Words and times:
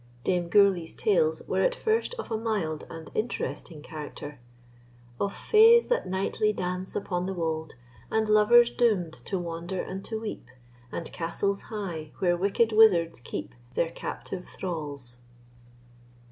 Dame 0.23 0.49
Gourlay's 0.49 0.95
tales 0.95 1.43
were 1.47 1.61
at 1.61 1.75
first 1.75 2.15
of 2.17 2.31
a 2.31 2.35
mild 2.35 2.87
and 2.89 3.11
interesting 3.13 3.83
character— 3.83 4.39
Of 5.19 5.31
fays 5.31 5.89
that 5.89 6.07
nightly 6.07 6.51
dance 6.53 6.95
upon 6.95 7.27
the 7.27 7.35
wold, 7.35 7.75
And 8.09 8.27
lovers 8.27 8.71
doom'd 8.71 9.13
to 9.13 9.37
wander 9.37 9.79
and 9.79 10.03
to 10.05 10.19
weep, 10.19 10.47
And 10.91 11.05
castles 11.13 11.61
high, 11.69 12.13
where 12.17 12.35
wicked 12.35 12.71
wizards 12.71 13.19
keep 13.19 13.53
Their 13.75 13.91
captive 13.91 14.47
thralls. 14.47 15.17